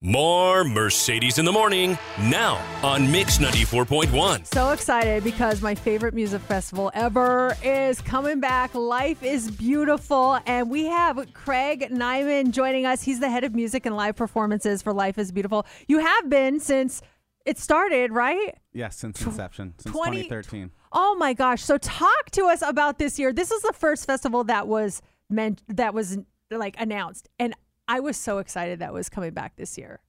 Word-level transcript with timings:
More 0.00 0.62
Mercedes 0.62 1.38
in 1.38 1.44
the 1.44 1.50
morning 1.50 1.98
now 2.20 2.64
on 2.84 3.10
Mix 3.10 3.38
94.1. 3.38 4.46
So 4.46 4.70
excited 4.70 5.24
because 5.24 5.60
my 5.60 5.74
favorite 5.74 6.14
music 6.14 6.40
festival 6.42 6.92
ever 6.94 7.56
is 7.64 8.00
coming 8.02 8.38
back. 8.38 8.76
Life 8.76 9.24
is 9.24 9.50
beautiful. 9.50 10.38
And 10.46 10.70
we 10.70 10.86
have 10.86 11.32
Craig 11.32 11.88
Nyman 11.90 12.52
joining 12.52 12.86
us. 12.86 13.02
He's 13.02 13.18
the 13.18 13.28
head 13.28 13.42
of 13.42 13.56
music 13.56 13.86
and 13.86 13.96
live 13.96 14.14
performances 14.14 14.82
for 14.82 14.92
Life 14.92 15.18
is 15.18 15.32
Beautiful. 15.32 15.66
You 15.88 15.98
have 15.98 16.30
been 16.30 16.60
since 16.60 17.02
it 17.44 17.58
started, 17.58 18.12
right? 18.12 18.56
Yes, 18.72 18.96
since 18.98 19.20
inception, 19.20 19.74
since 19.78 19.92
20 19.92 20.22
2013. 20.22 20.70
Oh 20.92 21.16
my 21.16 21.32
gosh. 21.32 21.64
So 21.64 21.76
talk 21.76 22.30
to 22.30 22.44
us 22.44 22.62
about 22.62 22.98
this 23.00 23.18
year. 23.18 23.32
This 23.32 23.50
is 23.50 23.62
the 23.62 23.72
first 23.72 24.06
festival 24.06 24.44
that 24.44 24.68
was 24.68 25.02
meant 25.28 25.64
that 25.66 25.92
was 25.92 26.18
like 26.52 26.76
announced. 26.78 27.28
And 27.40 27.52
I 27.88 28.00
was 28.00 28.16
so 28.18 28.38
excited 28.38 28.80
that 28.80 28.92
was 28.92 29.08
coming 29.08 29.32
back 29.32 29.56
this 29.56 29.78
year. 29.78 30.00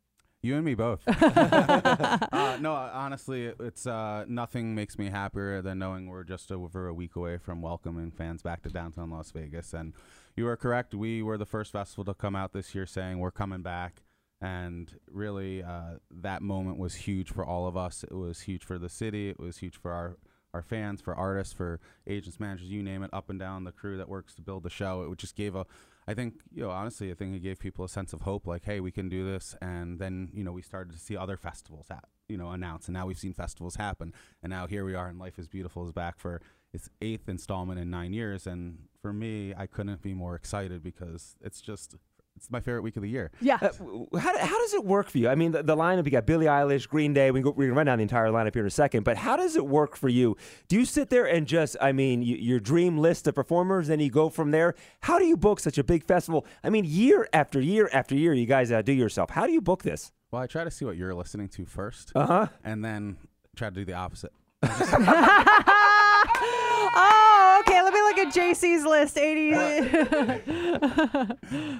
You 0.41 0.55
and 0.55 0.66
me 0.66 0.75
both. 0.75 1.02
uh, 1.08 2.58
no, 2.61 2.73
honestly, 2.73 3.53
it's 3.59 3.88
uh, 3.88 4.25
nothing 4.27 4.75
makes 4.75 4.97
me 4.97 5.09
happier 5.09 5.61
than 5.61 5.80
knowing 5.80 6.08
we're 6.08 6.23
just 6.23 6.52
over 6.52 6.88
a 6.88 6.94
week 6.94 7.16
away 7.16 7.38
from 7.38 7.61
welcoming 7.61 8.11
fans 8.11 8.41
back 8.41 8.61
to 8.63 8.69
downtown 8.69 9.09
Las 9.09 9.31
Vegas. 9.31 9.73
And 9.73 9.94
you 10.36 10.47
are 10.47 10.58
correct. 10.58 10.94
We 10.94 11.21
were 11.21 11.38
the 11.38 11.45
first 11.45 11.71
festival 11.71 12.05
to 12.05 12.13
come 12.13 12.36
out 12.36 12.53
this 12.53 12.75
year 12.75 12.86
saying 12.86 13.19
we're 13.19 13.31
coming 13.31 13.61
back. 13.61 14.03
And 14.41 14.93
really, 15.11 15.61
uh, 15.61 15.95
that 16.09 16.41
moment 16.41 16.77
was 16.77 16.95
huge 16.95 17.30
for 17.30 17.45
all 17.45 17.67
of 17.67 17.75
us. 17.75 18.03
It 18.03 18.16
was 18.16 18.41
huge 18.41 18.64
for 18.64 18.77
the 18.77 18.88
city. 18.88 19.30
It 19.30 19.39
was 19.39 19.58
huge 19.58 19.75
for 19.75 19.91
our 19.91 20.17
our 20.53 20.61
fans, 20.61 21.02
for 21.02 21.14
artists, 21.16 21.53
for 21.53 21.80
agents, 22.08 22.39
managers, 22.39 22.69
you 22.69 22.83
name 22.83 23.03
it, 23.03 23.09
up 23.14 23.30
and 23.30 23.39
down 23.39 23.64
the 23.64 23.72
crew 23.72 23.97
that 23.97 24.09
works 24.09 24.33
to 24.36 24.42
build 24.42 24.64
the 24.64 24.69
show. 24.69 25.09
It 25.11 25.17
just 25.17 25.36
gave 25.36 25.55
a, 25.55 25.66
I 26.08 26.14
think, 26.14 26.42
you 26.53 26.64
know, 26.64 26.72
honestly, 26.72 27.11
I 27.11 27.14
think 27.14 27.36
it 27.36 27.44
gave 27.44 27.59
people 27.59 27.86
a 27.86 27.89
sense 27.89 28.14
of 28.14 28.22
hope, 28.22 28.47
like, 28.47 28.66
hey, 28.66 28.80
we 28.80 28.92
can 28.92 29.09
do 29.09 29.23
this. 29.23 29.55
And 29.61 30.00
then, 30.00 30.30
you 30.33 30.44
know, 30.44 30.52
we 30.52 30.61
started 30.61 30.94
to 30.94 31.00
see 31.00 31.16
other 31.16 31.38
festivals, 31.38 31.88
at, 31.92 32.05
you 32.27 32.38
know, 32.38 32.50
announce, 32.52 32.88
and 32.88 32.94
now 32.94 33.05
we've 33.05 33.20
seen 33.20 33.33
festivals 33.33 33.75
happen, 33.75 34.14
and 34.42 34.49
now 34.49 34.67
here 34.67 34.86
we 34.86 34.95
are, 34.95 35.08
and 35.08 35.20
Life 35.20 35.37
is 35.37 35.48
Beautiful 35.48 35.86
is 35.86 35.92
back 35.92 36.20
for 36.20 36.42
its 36.73 36.89
eighth 37.02 37.27
installment 37.27 37.80
in 37.80 37.89
nine 37.89 38.14
years. 38.14 38.45
And 38.45 38.87
for 39.02 39.11
me, 39.11 39.54
I 39.58 39.66
couldn't 39.66 40.02
be 40.02 40.14
more 40.14 40.36
excited 40.36 40.83
because 40.83 41.36
it's 41.42 41.61
just 41.61 41.95
it's 42.39 42.50
my 42.50 42.61
favorite 42.61 42.83
week 42.83 42.95
of 42.95 43.04
the 43.04 43.10
year. 43.10 43.32
Yeah. 43.42 43.58
Uh, 43.61 43.67
how, 44.17 44.38
how 44.38 44.58
does 44.61 44.73
it 44.73 44.86
work 44.86 45.10
for 45.10 45.17
you? 45.17 45.27
I 45.27 45.36
mean, 45.36 45.52
the, 45.52 45.61
the 45.61 45.76
lineup, 45.76 46.05
you 46.05 46.11
got 46.11 46.26
Billie 46.26 46.45
Eilish, 46.45 46.88
Green 46.88 47.14
Day. 47.14 47.32
We 47.32 47.42
go, 47.42 47.50
we're 47.50 47.66
going 47.66 47.70
to 47.72 47.76
run 47.76 47.86
down 47.88 47.98
the 47.98 48.04
entire 48.04 48.27
lineup 48.30 48.54
here 48.54 48.64
in 48.64 48.67
a 48.67 48.72
second, 48.72 49.04
but 49.04 49.17
how 49.17 49.36
does 49.36 49.58
it 49.58 49.67
work 49.67 49.98
for 49.98 50.08
you? 50.08 50.38
Do 50.70 50.78
you 50.78 50.86
sit 50.86 51.10
there 51.10 51.26
and 51.26 51.45
just, 51.45 51.76
I 51.82 51.92
mean, 51.92 52.22
you, 52.22 52.38
your 52.38 52.61
dream 52.61 52.98
list 52.98 53.28
of 53.28 53.36
performers, 53.36 53.89
and 53.89 54.02
you 54.02 54.10
go 54.10 54.30
from 54.30 54.52
there? 54.52 54.73
How 55.02 55.20
do 55.20 55.26
you 55.26 55.36
book 55.36 55.60
such 55.60 55.78
a 55.78 55.83
big 55.83 56.05
festival? 56.05 56.45
I 56.64 56.70
mean, 56.70 56.86
year 56.86 57.28
after 57.33 57.60
year 57.60 57.89
after 57.92 58.16
year, 58.16 58.33
you 58.33 58.45
guys 58.45 58.72
uh, 58.72 58.82
do 58.82 58.94
yourself. 58.94 59.32
How 59.32 59.45
do 59.45 59.52
you 59.52 59.60
book 59.61 59.83
this? 59.83 60.14
Well, 60.32 60.42
I 60.42 60.48
try 60.48 60.64
to 60.64 60.72
see 60.72 60.86
what 60.86 60.95
you're 60.95 61.14
listening 61.16 61.49
to 61.49 61.66
first, 61.66 62.14
Uh 62.16 62.26
huh. 62.26 62.48
and 62.64 62.86
then 62.86 63.17
try 63.55 63.67
to 63.70 63.76
do 63.76 63.83
the 63.83 63.94
opposite. 63.94 64.32
oh, 67.02 67.58
okay. 67.61 67.82
Let 67.82 67.94
me 67.94 68.02
look 68.02 68.17
at 68.17 68.33
JC's 68.33 68.86
list. 68.86 69.17
80. 69.17 69.54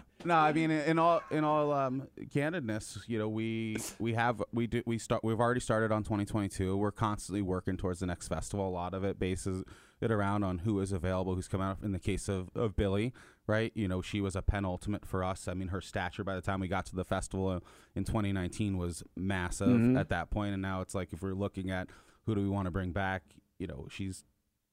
No, 0.26 0.36
I 0.36 0.52
mean 0.52 0.70
in 0.70 1.00
all 1.00 1.22
in 1.32 1.46
all 1.46 1.72
um, 1.72 2.10
candidness, 2.26 3.00
you 3.08 3.18
know, 3.18 3.30
we 3.30 3.78
we 4.00 4.14
have 4.14 4.44
we 4.52 4.68
do 4.68 4.84
we 4.86 4.98
start 4.98 5.24
we've 5.24 5.40
already 5.40 5.62
started 5.62 5.94
on 5.94 6.04
2022. 6.04 6.76
We're 6.76 6.92
constantly 6.92 7.42
working 7.42 7.78
towards 7.78 8.02
the 8.02 8.06
next 8.06 8.28
festival. 8.28 8.68
A 8.68 8.70
lot 8.70 8.94
of 8.94 9.06
it 9.06 9.18
bases 9.18 9.64
it 10.02 10.12
around 10.12 10.44
on 10.44 10.60
who 10.60 10.80
is 10.82 10.92
available, 10.92 11.36
who's 11.36 11.48
coming 11.48 11.68
out. 11.68 11.78
In 11.82 11.94
the 11.94 12.00
case 12.00 12.28
of 12.28 12.50
of 12.54 12.76
Billie, 12.76 13.14
right? 13.48 13.72
You 13.76 13.88
know, 13.88 14.02
she 14.02 14.20
was 14.20 14.36
a 14.36 14.42
penultimate 14.42 15.06
for 15.06 15.24
us. 15.24 15.48
I 15.48 15.54
mean, 15.54 15.70
her 15.70 15.80
stature 15.80 16.26
by 16.26 16.36
the 16.36 16.42
time 16.42 16.60
we 16.60 16.68
got 16.68 16.86
to 16.88 16.96
the 16.98 17.06
festival 17.06 17.62
in 17.96 18.04
2019 18.04 18.78
was 18.78 19.04
massive 19.16 19.96
at 19.98 20.10
that 20.10 20.32
point, 20.32 20.52
and 20.54 20.62
now 20.62 20.82
it's 20.82 20.94
like 20.96 21.14
if 21.14 21.22
we're 21.22 21.34
looking 21.34 21.72
at 21.72 21.88
who 22.26 22.36
do 22.36 22.42
we 22.42 22.50
want 22.50 22.66
to 22.66 22.72
bring 22.72 22.92
back, 22.92 23.24
you 23.58 23.68
know, 23.68 23.88
she's 23.90 24.26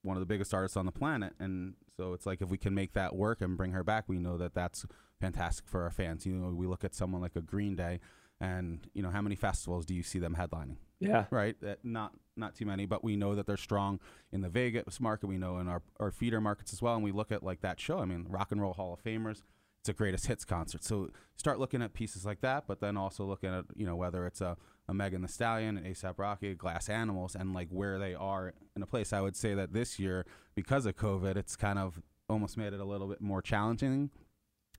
one 0.03 0.17
of 0.17 0.21
the 0.21 0.27
biggest 0.27 0.53
artists 0.53 0.77
on 0.77 0.87
the 0.87 0.93
planet, 0.93 1.35
and 1.39 1.75
so 1.97 2.13
it's 2.13 2.27
like 2.27 2.43
if 2.43 2.51
we 2.51 2.59
can 2.59 2.75
make 2.75 2.93
that 2.93 3.17
work 3.17 3.41
and 3.41 3.57
bring 3.57 3.73
her 3.73 3.83
back, 3.83 4.05
we 4.07 4.19
know 4.19 4.37
that 4.37 4.55
that's 4.55 4.85
fantastic 5.21 5.67
for 5.67 5.83
our 5.83 5.91
fans. 5.91 6.27
You 6.27 6.35
know, 6.35 6.55
we 6.55 6.67
look 6.67 6.85
at 6.85 6.95
someone 6.95 7.23
like 7.23 7.37
a 7.37 7.41
Green 7.41 7.75
Day, 7.75 8.01
and 8.41 8.87
you 8.93 9.03
know 9.03 9.11
how 9.11 9.23
many 9.23 9.35
festivals 9.35 9.87
do 9.87 9.95
you 9.95 10.03
see 10.03 10.19
them 10.19 10.37
headlining? 10.39 10.77
Yeah. 10.99 11.27
Right, 11.31 11.57
that 11.61 11.85
not 11.85 12.13
not 12.37 12.55
too 12.55 12.67
many, 12.67 12.87
but 12.87 13.03
we 13.03 13.17
know 13.17 13.35
that 13.35 13.47
they're 13.47 13.57
strong 13.57 14.01
in 14.33 14.41
the 14.43 14.49
Vegas 14.49 15.01
market. 15.01 15.27
We 15.27 15.39
know 15.39 15.59
in 15.59 15.69
our 15.69 15.83
our 15.99 16.11
feeder 16.11 16.41
markets 16.41 16.73
as 16.73 16.83
well, 16.83 16.95
and 16.95 17.05
we 17.05 17.13
look 17.13 17.33
at 17.33 17.43
like 17.43 17.61
that 17.63 17.81
show. 17.81 17.99
I 17.99 18.05
mean, 18.05 18.27
Rock 18.29 18.53
and 18.53 18.61
Roll 18.61 18.75
Hall 18.75 18.93
of 18.93 19.03
Famers. 19.03 19.43
It's 19.87 19.91
a 19.91 19.95
greatest 19.95 20.27
hits 20.27 20.45
concert. 20.45 20.83
So 20.83 21.11
start 21.37 21.61
looking 21.61 21.81
at 21.81 21.95
pieces 21.95 22.27
like 22.27 22.41
that, 22.41 22.65
but 22.67 22.81
then 22.81 22.97
also 22.97 23.25
looking 23.25 23.51
at 23.51 23.67
you 23.77 23.87
know 23.87 23.95
whether 23.95 24.27
it's 24.27 24.41
a 24.41 24.57
a 24.89 24.93
Megan 24.93 25.23
Thee 25.23 25.29
Stallion, 25.29 25.77
an 25.77 25.85
ASAP 25.85 26.19
Rocky, 26.19 26.55
Glass 26.57 26.89
Animals, 26.89 27.37
and 27.37 27.55
like 27.55 27.69
where 27.71 27.97
they 27.97 28.13
are 28.13 28.53
in 28.75 28.83
a 28.83 28.87
place. 28.87 29.13
I 29.13 29.21
would 29.21 29.37
say 29.37 29.55
that 29.55 29.73
this 29.73 30.01
year, 30.01 30.27
because 30.57 30.87
of 30.87 30.97
COVID, 30.97 31.37
it's 31.37 31.55
kind 31.55 31.79
of 31.79 32.03
almost 32.29 32.57
made 32.57 32.73
it 32.73 32.81
a 32.81 32.85
little 32.85 33.07
bit 33.07 33.21
more 33.21 33.41
challenging 33.41 34.11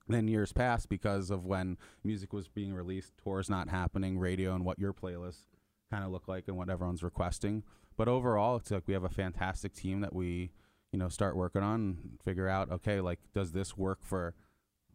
than 0.08 0.28
years 0.28 0.52
past 0.52 0.90
because 0.90 1.30
of 1.30 1.46
when 1.46 1.78
music 2.04 2.34
was 2.34 2.46
being 2.46 2.74
released, 2.74 3.16
tours 3.16 3.48
not 3.48 3.70
happening, 3.70 4.18
radio, 4.18 4.54
and 4.54 4.62
what 4.62 4.78
your 4.78 4.92
playlist 4.92 5.44
kind 5.90 6.04
of 6.04 6.10
look 6.10 6.28
like 6.28 6.48
and 6.48 6.58
what 6.58 6.68
everyone's 6.68 7.02
requesting. 7.02 7.62
But 7.96 8.08
overall, 8.08 8.56
it's 8.56 8.70
like 8.70 8.86
we 8.86 8.92
have 8.92 9.04
a 9.04 9.08
fantastic 9.08 9.72
team 9.72 10.02
that 10.02 10.14
we, 10.14 10.50
you 10.92 10.98
know, 10.98 11.08
start 11.08 11.34
working 11.34 11.62
on 11.62 12.18
figure 12.22 12.46
out, 12.46 12.70
okay, 12.70 13.00
like, 13.00 13.20
does 13.32 13.52
this 13.52 13.74
work 13.74 14.00
for 14.02 14.34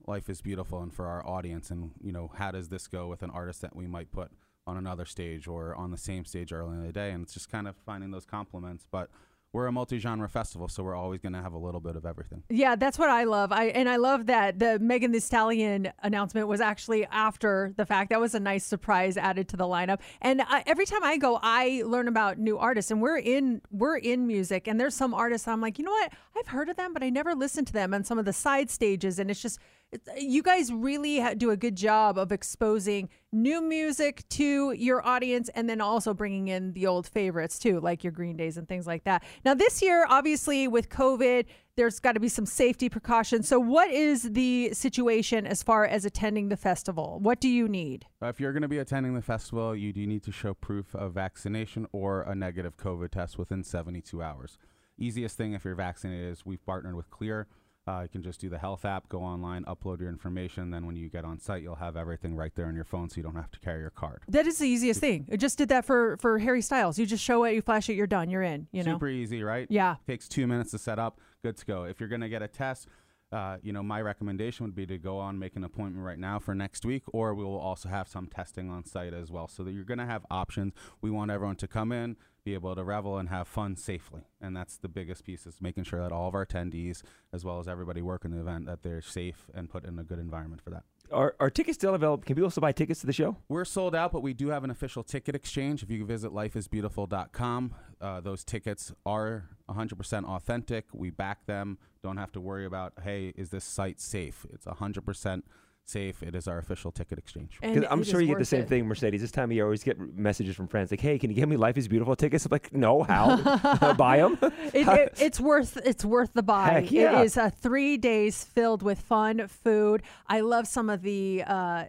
Life 0.05 0.29
is 0.29 0.41
Beautiful 0.41 0.81
and 0.81 0.93
for 0.93 1.07
our 1.07 1.25
audience? 1.25 1.71
And, 1.71 1.91
you 2.01 2.11
know, 2.11 2.31
how 2.35 2.51
does 2.51 2.69
this 2.69 2.87
go 2.87 3.07
with 3.07 3.23
an 3.23 3.29
artist 3.29 3.61
that 3.61 3.75
we 3.75 3.87
might 3.87 4.11
put 4.11 4.31
on 4.65 4.77
another 4.77 5.05
stage 5.05 5.47
or 5.47 5.75
on 5.75 5.91
the 5.91 5.97
same 5.97 6.25
stage 6.25 6.51
early 6.51 6.75
in 6.75 6.85
the 6.85 6.91
day? 6.91 7.11
And 7.11 7.23
it's 7.23 7.33
just 7.33 7.49
kind 7.49 7.67
of 7.67 7.75
finding 7.85 8.11
those 8.11 8.25
compliments 8.25 8.85
But 8.89 9.09
we're 9.53 9.67
a 9.67 9.71
multi-genre 9.71 10.27
festival, 10.27 10.67
so 10.67 10.81
we're 10.81 10.95
always 10.95 11.21
going 11.21 11.33
to 11.33 11.41
have 11.41 11.53
a 11.53 11.59
little 11.59 11.79
bit 11.79 11.95
of 11.95 12.07
everything. 12.07 12.41
Yeah, 12.49 12.75
that's 12.75 12.97
what 12.97 13.09
I 13.09 13.23
love. 13.25 13.51
I 13.51 13.65
and 13.65 13.87
I 13.87 13.97
love 13.97 14.25
that 14.25 14.57
the 14.57 14.79
Megan 14.79 15.11
Thee 15.11 15.19
Stallion 15.19 15.93
announcement 16.01 16.47
was 16.47 16.59
actually 16.59 17.05
after 17.05 17.71
the 17.77 17.85
fact. 17.85 18.09
That 18.09 18.19
was 18.19 18.33
a 18.33 18.39
nice 18.39 18.65
surprise 18.65 19.15
added 19.15 19.47
to 19.49 19.57
the 19.57 19.65
lineup. 19.65 19.99
And 20.21 20.41
I, 20.41 20.63
every 20.65 20.87
time 20.87 21.03
I 21.03 21.17
go, 21.17 21.39
I 21.43 21.83
learn 21.85 22.07
about 22.07 22.39
new 22.39 22.57
artists. 22.57 22.89
And 22.89 22.99
we're 22.99 23.19
in 23.19 23.61
we're 23.69 23.97
in 23.97 24.25
music, 24.25 24.67
and 24.67 24.79
there's 24.79 24.95
some 24.95 25.13
artists 25.13 25.47
I'm 25.47 25.61
like, 25.61 25.77
you 25.77 25.85
know 25.85 25.91
what? 25.91 26.11
I've 26.37 26.47
heard 26.47 26.69
of 26.69 26.75
them, 26.77 26.93
but 26.93 27.03
I 27.03 27.09
never 27.09 27.35
listened 27.35 27.67
to 27.67 27.73
them 27.73 27.93
on 27.93 28.03
some 28.03 28.17
of 28.17 28.25
the 28.25 28.33
side 28.33 28.69
stages. 28.69 29.19
And 29.19 29.29
it's 29.29 29.41
just 29.41 29.59
it's, 29.91 30.09
you 30.17 30.41
guys 30.41 30.73
really 30.73 31.23
do 31.35 31.51
a 31.51 31.57
good 31.57 31.75
job 31.75 32.17
of 32.17 32.31
exposing 32.31 33.09
new 33.31 33.61
music 33.61 34.27
to 34.29 34.71
your 34.71 35.05
audience 35.05 35.49
and 35.49 35.69
then 35.69 35.81
also 35.81 36.13
bringing 36.13 36.47
in 36.47 36.73
the 36.73 36.87
old 36.87 37.07
favorites 37.07 37.59
too, 37.59 37.79
like 37.79 38.03
your 38.03 38.11
Green 38.11 38.35
Days 38.35 38.57
and 38.57 38.67
things 38.67 38.87
like 38.87 39.03
that. 39.03 39.23
Now, 39.45 39.53
this 39.53 39.83
year, 39.83 40.07
obviously, 40.09 40.67
with 40.67 40.89
COVID, 40.89 41.45
there's 41.75 41.99
got 41.99 42.13
to 42.13 42.19
be 42.19 42.29
some 42.29 42.47
safety 42.47 42.89
precautions. 42.89 43.47
So, 43.47 43.59
what 43.59 43.91
is 43.91 44.23
the 44.23 44.73
situation 44.73 45.45
as 45.45 45.61
far 45.61 45.85
as 45.85 46.05
attending 46.05 46.49
the 46.49 46.57
festival? 46.57 47.19
What 47.21 47.39
do 47.39 47.47
you 47.47 47.67
need? 47.67 48.07
Uh, 48.21 48.27
If 48.27 48.39
you're 48.39 48.53
going 48.53 48.63
to 48.63 48.67
be 48.67 48.79
attending 48.79 49.13
the 49.13 49.21
festival, 49.21 49.75
you 49.75 49.93
do 49.93 50.07
need 50.07 50.23
to 50.23 50.31
show 50.31 50.55
proof 50.55 50.95
of 50.95 51.13
vaccination 51.13 51.85
or 51.91 52.23
a 52.23 52.33
negative 52.33 52.77
COVID 52.77 53.11
test 53.11 53.37
within 53.37 53.63
72 53.63 54.21
hours. 54.23 54.57
Easiest 55.03 55.35
thing 55.35 55.53
if 55.53 55.65
you're 55.65 55.75
vaccinated 55.75 56.31
is 56.31 56.45
we've 56.45 56.65
partnered 56.65 56.95
with 56.95 57.09
Clear. 57.09 57.47
Uh, 57.85 57.99
you 58.03 58.07
can 58.07 58.23
just 58.23 58.39
do 58.39 58.47
the 58.47 58.57
health 58.57 58.85
app, 58.85 59.09
go 59.09 59.19
online, 59.19 59.65
upload 59.65 59.99
your 59.99 60.07
information. 60.07 60.71
Then 60.71 60.85
when 60.85 60.95
you 60.95 61.09
get 61.09 61.25
on 61.25 61.37
site, 61.37 61.61
you'll 61.61 61.75
have 61.75 61.97
everything 61.97 62.33
right 62.33 62.55
there 62.55 62.67
on 62.67 62.75
your 62.75 62.85
phone, 62.85 63.09
so 63.09 63.17
you 63.17 63.23
don't 63.23 63.35
have 63.35 63.51
to 63.51 63.59
carry 63.59 63.81
your 63.81 63.89
card. 63.89 64.21
That 64.29 64.47
is 64.47 64.59
the 64.59 64.67
easiest 64.67 65.01
thing. 65.01 65.27
I 65.29 65.35
just 65.35 65.57
did 65.57 65.67
that 65.67 65.83
for 65.83 66.15
for 66.21 66.39
Harry 66.39 66.61
Styles. 66.61 66.97
You 66.97 67.05
just 67.05 67.21
show 67.21 67.43
it, 67.43 67.53
you 67.53 67.61
flash 67.61 67.89
it, 67.89 67.95
you're 67.95 68.07
done. 68.07 68.29
You're 68.29 68.43
in. 68.43 68.67
You 68.71 68.83
know. 68.83 68.93
Super 68.93 69.09
easy, 69.09 69.43
right? 69.43 69.67
Yeah. 69.69 69.95
Takes 70.07 70.29
two 70.29 70.47
minutes 70.47 70.71
to 70.71 70.77
set 70.77 70.97
up. 70.97 71.19
Good 71.43 71.57
to 71.57 71.65
go. 71.65 71.83
If 71.83 71.99
you're 71.99 72.07
going 72.07 72.21
to 72.21 72.29
get 72.29 72.41
a 72.41 72.47
test, 72.47 72.87
uh, 73.33 73.57
you 73.61 73.73
know, 73.73 73.83
my 73.83 73.99
recommendation 73.99 74.65
would 74.65 74.75
be 74.75 74.85
to 74.85 74.97
go 74.97 75.17
on, 75.17 75.37
make 75.37 75.57
an 75.57 75.65
appointment 75.65 76.05
right 76.05 76.19
now 76.19 76.39
for 76.39 76.55
next 76.55 76.85
week, 76.85 77.03
or 77.11 77.33
we 77.33 77.43
will 77.43 77.59
also 77.59 77.89
have 77.89 78.07
some 78.07 78.27
testing 78.27 78.69
on 78.69 78.85
site 78.85 79.13
as 79.13 79.29
well. 79.29 79.49
So 79.49 79.63
that 79.63 79.71
you're 79.71 79.83
going 79.83 79.97
to 79.97 80.05
have 80.05 80.25
options. 80.31 80.71
We 81.01 81.09
want 81.09 81.31
everyone 81.31 81.57
to 81.57 81.67
come 81.67 81.91
in, 81.91 82.15
be 82.43 82.53
able 82.53 82.75
to 82.75 82.83
revel 82.83 83.17
and 83.17 83.29
have 83.29 83.47
fun 83.47 83.75
safely, 83.75 84.21
and 84.41 84.55
that's 84.55 84.77
the 84.77 84.89
biggest 84.89 85.23
piece 85.23 85.45
is 85.45 85.61
making 85.61 85.83
sure 85.83 86.01
that 86.01 86.11
all 86.11 86.27
of 86.27 86.35
our 86.35 86.45
attendees, 86.45 87.01
as 87.31 87.45
well 87.45 87.59
as 87.59 87.67
everybody 87.67 88.01
working 88.01 88.31
the 88.31 88.39
event, 88.39 88.65
that 88.65 88.83
they're 88.83 89.01
safe 89.01 89.47
and 89.53 89.69
put 89.69 89.85
in 89.85 89.97
a 89.97 90.03
good 90.03 90.19
environment 90.19 90.61
for 90.61 90.69
that. 90.69 90.83
Are, 91.11 91.35
are 91.39 91.49
tickets 91.49 91.77
still 91.77 91.93
available? 91.93 92.23
Can 92.23 92.35
people 92.35 92.49
still 92.49 92.61
buy 92.61 92.71
tickets 92.71 93.01
to 93.01 93.07
the 93.07 93.13
show? 93.13 93.37
We're 93.47 93.65
sold 93.65 93.93
out, 93.93 94.11
but 94.11 94.21
we 94.21 94.33
do 94.33 94.49
have 94.49 94.63
an 94.63 94.71
official 94.71 95.03
ticket 95.03 95.35
exchange. 95.35 95.83
If 95.83 95.91
you 95.91 96.05
visit 96.05 96.31
lifeisbeautiful.com, 96.31 97.75
uh, 98.01 98.21
those 98.21 98.43
tickets 98.43 98.91
are 99.05 99.49
100% 99.69 100.25
authentic. 100.25 100.85
We 100.93 101.11
back 101.11 101.45
them. 101.45 101.77
Don't 102.01 102.17
have 102.17 102.31
to 102.33 102.41
worry 102.41 102.65
about, 102.65 102.93
hey, 103.03 103.33
is 103.35 103.49
this 103.49 103.63
site 103.63 103.99
safe? 103.99 104.45
It's 104.53 104.65
100% 104.65 105.43
safe. 105.85 106.23
It 106.23 106.35
is 106.35 106.47
our 106.47 106.57
official 106.57 106.91
ticket 106.91 107.17
exchange. 107.17 107.57
And 107.61 107.75
'Cause 107.81 107.87
I'm 107.91 108.03
sure 108.03 108.21
you 108.21 108.27
get 108.27 108.39
the 108.39 108.45
same 108.45 108.61
it. 108.61 108.69
thing, 108.69 108.85
Mercedes. 108.85 109.21
This 109.21 109.31
time 109.31 109.45
of 109.49 109.51
year, 109.53 109.63
I 109.63 109.67
always 109.67 109.83
get 109.83 109.99
messages 109.99 110.55
from 110.55 110.67
friends 110.67 110.91
like, 110.91 111.01
"Hey, 111.01 111.19
can 111.19 111.29
you 111.29 111.35
give 111.35 111.49
me 111.49 111.57
Life 111.57 111.77
Is 111.77 111.87
Beautiful 111.87 112.15
tickets?" 112.15 112.45
I'm 112.45 112.51
like, 112.51 112.73
"No, 112.73 113.03
how? 113.03 113.93
buy 113.93 114.17
them?" 114.17 114.37
It, 114.73 114.87
it, 114.87 115.13
it's 115.19 115.39
worth 115.39 115.77
it's 115.85 116.05
worth 116.05 116.33
the 116.33 116.43
buy. 116.43 116.69
Heck 116.69 116.91
yeah. 116.91 117.19
It 117.21 117.25
is 117.25 117.37
uh, 117.37 117.49
three 117.49 117.97
days 117.97 118.43
filled 118.43 118.81
with 118.83 118.99
fun 119.01 119.47
food. 119.47 120.03
I 120.27 120.39
love 120.41 120.67
some 120.67 120.89
of 120.89 121.01
the 121.01 121.43
uh, 121.45 121.85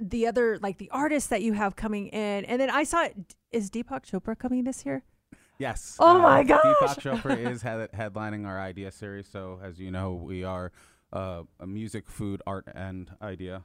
the 0.00 0.26
other 0.26 0.58
like 0.60 0.78
the 0.78 0.90
artists 0.90 1.28
that 1.30 1.42
you 1.42 1.52
have 1.52 1.76
coming 1.76 2.08
in, 2.08 2.44
and 2.46 2.60
then 2.60 2.70
I 2.70 2.84
saw 2.84 3.08
is 3.52 3.70
Deepak 3.70 4.04
Chopra 4.04 4.36
coming 4.38 4.64
this 4.64 4.84
year? 4.84 5.02
Yes. 5.58 5.96
Oh 6.00 6.18
my 6.18 6.42
gosh! 6.42 6.62
Deepak 6.64 7.00
Chopra 7.22 7.50
is 7.50 7.62
head- 7.62 7.90
headlining 7.92 8.46
our 8.46 8.60
idea 8.60 8.90
series. 8.90 9.26
So, 9.26 9.58
as 9.62 9.78
you 9.80 9.90
know, 9.90 10.12
we 10.12 10.44
are 10.44 10.70
uh, 11.12 11.42
a 11.60 11.66
music, 11.66 12.08
food, 12.08 12.42
art, 12.46 12.66
and 12.74 13.10
idea 13.22 13.62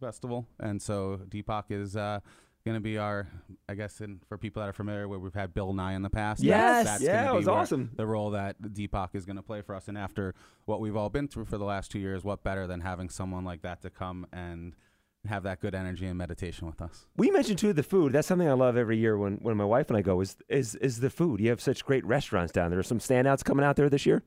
festival. 0.00 0.46
And 0.60 0.80
so, 0.80 1.20
Deepak 1.28 1.64
is 1.70 1.96
uh, 1.96 2.20
going 2.64 2.76
to 2.76 2.80
be 2.80 2.98
our, 2.98 3.28
I 3.68 3.74
guess, 3.74 4.00
in, 4.00 4.20
for 4.28 4.38
people 4.38 4.60
that 4.62 4.68
are 4.68 4.72
familiar, 4.72 5.06
where 5.06 5.18
we've 5.18 5.34
had 5.34 5.54
Bill 5.54 5.72
Nye 5.72 5.92
in 5.94 6.02
the 6.02 6.10
past. 6.10 6.42
Yes. 6.42 6.84
That's 6.84 7.02
Yeah, 7.02 7.24
gonna 7.24 7.34
it 7.34 7.36
was 7.36 7.48
awesome. 7.48 7.90
The 7.96 8.06
role 8.06 8.30
that 8.30 8.60
Deepak 8.60 9.10
is 9.14 9.24
going 9.26 9.36
to 9.36 9.42
play 9.42 9.62
for 9.62 9.74
us. 9.74 9.88
And 9.88 9.98
after 9.98 10.34
what 10.64 10.80
we've 10.80 10.96
all 10.96 11.10
been 11.10 11.28
through 11.28 11.44
for 11.46 11.58
the 11.58 11.64
last 11.64 11.90
two 11.90 11.98
years, 11.98 12.24
what 12.24 12.42
better 12.42 12.66
than 12.66 12.80
having 12.80 13.08
someone 13.10 13.44
like 13.44 13.62
that 13.62 13.82
to 13.82 13.90
come 13.90 14.26
and 14.32 14.74
have 15.26 15.42
that 15.44 15.60
good 15.60 15.74
energy 15.74 16.06
and 16.06 16.18
meditation 16.18 16.66
with 16.66 16.80
us? 16.82 17.06
We 17.16 17.30
mentioned 17.30 17.58
too 17.58 17.72
the 17.72 17.82
food. 17.82 18.12
That's 18.12 18.28
something 18.28 18.48
I 18.48 18.52
love 18.52 18.76
every 18.76 18.98
year 18.98 19.16
when, 19.16 19.34
when 19.36 19.56
my 19.56 19.64
wife 19.64 19.88
and 19.88 19.96
I 19.96 20.02
go. 20.02 20.20
Is 20.20 20.36
is 20.48 20.74
is 20.76 21.00
the 21.00 21.10
food? 21.10 21.40
You 21.40 21.50
have 21.50 21.60
such 21.60 21.84
great 21.84 22.04
restaurants 22.04 22.52
down 22.52 22.70
there. 22.70 22.78
Are 22.80 22.82
some 22.82 22.98
standouts 22.98 23.44
coming 23.44 23.64
out 23.64 23.76
there 23.76 23.88
this 23.90 24.06
year? 24.06 24.22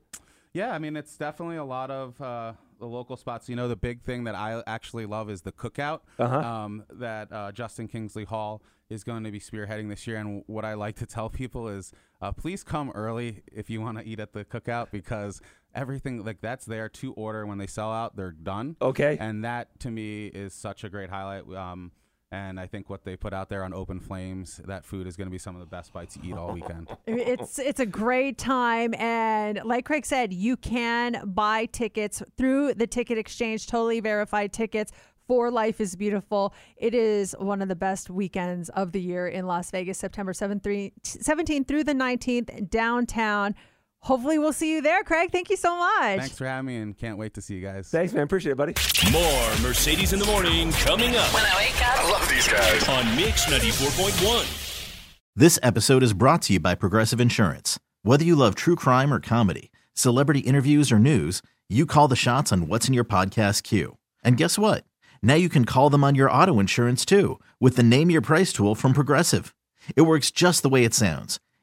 Yeah, 0.52 0.72
I 0.72 0.78
mean 0.78 0.96
it's 0.96 1.16
definitely 1.16 1.56
a 1.56 1.64
lot 1.64 1.90
of 1.90 2.20
uh, 2.20 2.52
the 2.78 2.86
local 2.86 3.16
spots. 3.16 3.48
You 3.48 3.56
know, 3.56 3.68
the 3.68 3.76
big 3.76 4.02
thing 4.02 4.24
that 4.24 4.34
I 4.34 4.62
actually 4.66 5.06
love 5.06 5.30
is 5.30 5.42
the 5.42 5.52
cookout 5.52 6.00
Uh-huh. 6.18 6.38
um, 6.38 6.84
that 6.90 7.32
uh, 7.32 7.52
Justin 7.52 7.88
Kingsley 7.88 8.24
Hall 8.24 8.62
is 8.88 9.04
going 9.04 9.24
to 9.24 9.30
be 9.30 9.38
spearheading 9.40 9.88
this 9.90 10.06
year. 10.06 10.16
And 10.16 10.42
what 10.46 10.64
I 10.64 10.74
like 10.74 10.96
to 10.96 11.06
tell 11.06 11.28
people 11.28 11.68
is, 11.68 11.92
uh, 12.22 12.32
please 12.32 12.64
come 12.64 12.90
early 12.92 13.42
if 13.52 13.68
you 13.68 13.80
want 13.82 13.98
to 13.98 14.04
eat 14.04 14.18
at 14.18 14.32
the 14.32 14.44
cookout 14.46 14.90
because 14.90 15.42
everything 15.74 16.24
like 16.24 16.40
that's 16.40 16.64
there 16.64 16.88
to 16.88 17.12
order. 17.12 17.46
When 17.46 17.58
they 17.58 17.66
sell 17.66 17.92
out, 17.92 18.16
they're 18.16 18.30
done. 18.32 18.76
Okay. 18.80 19.18
And 19.20 19.44
that 19.44 19.78
to 19.80 19.90
me 19.90 20.28
is 20.28 20.54
such 20.54 20.84
a 20.84 20.88
great 20.88 21.10
highlight. 21.10 21.46
Um, 21.54 21.92
and 22.30 22.60
I 22.60 22.66
think 22.66 22.90
what 22.90 23.04
they 23.04 23.16
put 23.16 23.32
out 23.32 23.48
there 23.48 23.64
on 23.64 23.72
Open 23.72 24.00
Flames, 24.00 24.60
that 24.66 24.84
food 24.84 25.06
is 25.06 25.16
going 25.16 25.26
to 25.26 25.30
be 25.30 25.38
some 25.38 25.54
of 25.54 25.60
the 25.60 25.66
best 25.66 25.92
bites 25.92 26.16
you 26.16 26.32
eat 26.32 26.36
all 26.36 26.52
weekend. 26.52 26.88
It's 27.06 27.58
it's 27.58 27.80
a 27.80 27.86
great 27.86 28.36
time, 28.38 28.94
and 28.94 29.60
like 29.64 29.84
Craig 29.86 30.04
said, 30.04 30.32
you 30.32 30.56
can 30.56 31.22
buy 31.24 31.66
tickets 31.66 32.22
through 32.36 32.74
the 32.74 32.86
ticket 32.86 33.18
exchange, 33.18 33.66
totally 33.66 34.00
verified 34.00 34.52
tickets. 34.52 34.92
For 35.26 35.50
Life 35.50 35.78
is 35.78 35.94
Beautiful. 35.94 36.54
It 36.78 36.94
is 36.94 37.36
one 37.38 37.60
of 37.60 37.68
the 37.68 37.76
best 37.76 38.08
weekends 38.08 38.70
of 38.70 38.92
the 38.92 39.00
year 39.00 39.28
in 39.28 39.46
Las 39.46 39.70
Vegas, 39.70 39.98
September 39.98 40.32
7th, 40.32 40.62
three- 40.62 40.94
17th 41.04 41.68
through 41.68 41.84
the 41.84 41.92
19th, 41.92 42.70
downtown. 42.70 43.54
Hopefully, 44.02 44.38
we'll 44.38 44.52
see 44.52 44.72
you 44.72 44.80
there, 44.80 45.02
Craig. 45.02 45.30
Thank 45.32 45.50
you 45.50 45.56
so 45.56 45.76
much. 45.76 46.18
Thanks 46.18 46.38
for 46.38 46.46
having 46.46 46.66
me, 46.66 46.76
and 46.76 46.96
can't 46.96 47.18
wait 47.18 47.34
to 47.34 47.42
see 47.42 47.54
you 47.56 47.60
guys. 47.60 47.88
Thanks, 47.88 48.12
man. 48.12 48.22
Appreciate 48.22 48.52
it, 48.52 48.56
buddy. 48.56 48.74
More 49.12 49.50
Mercedes 49.60 50.12
in 50.12 50.18
the 50.18 50.24
morning 50.26 50.70
coming 50.72 51.16
up 51.16 51.32
When 51.34 51.44
I 51.44 51.52
wake 51.56 51.86
up, 51.86 51.98
I 52.04 52.10
love 52.10 52.28
these 52.28 52.46
guys. 52.48 52.88
on 52.88 53.16
Mix 53.16 53.44
94.1. 53.46 55.04
This 55.36 55.58
episode 55.62 56.02
is 56.02 56.12
brought 56.14 56.42
to 56.42 56.54
you 56.54 56.60
by 56.60 56.74
Progressive 56.74 57.20
Insurance. 57.20 57.78
Whether 58.02 58.24
you 58.24 58.34
love 58.36 58.54
true 58.54 58.76
crime 58.76 59.12
or 59.12 59.20
comedy, 59.20 59.70
celebrity 59.94 60.40
interviews 60.40 60.90
or 60.90 60.98
news, 60.98 61.42
you 61.68 61.84
call 61.84 62.08
the 62.08 62.16
shots 62.16 62.52
on 62.52 62.66
what's 62.68 62.88
in 62.88 62.94
your 62.94 63.04
podcast 63.04 63.62
queue. 63.62 63.98
And 64.24 64.36
guess 64.36 64.58
what? 64.58 64.84
Now 65.22 65.34
you 65.34 65.48
can 65.48 65.64
call 65.64 65.90
them 65.90 66.02
on 66.04 66.14
your 66.14 66.30
auto 66.30 66.60
insurance 66.60 67.04
too 67.04 67.38
with 67.60 67.76
the 67.76 67.82
Name 67.82 68.10
Your 68.10 68.20
Price 68.22 68.52
tool 68.52 68.74
from 68.74 68.94
Progressive. 68.94 69.54
It 69.96 70.02
works 70.02 70.30
just 70.30 70.62
the 70.62 70.68
way 70.68 70.84
it 70.84 70.94
sounds. 70.94 71.38